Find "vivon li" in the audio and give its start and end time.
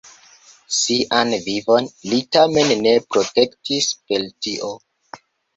1.49-2.19